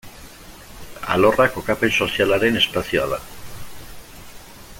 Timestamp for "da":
3.13-3.21